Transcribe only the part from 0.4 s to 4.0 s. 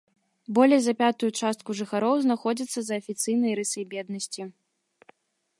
Болей за пятую частку жыхароў знаходзяцца за афіцыйнай рысай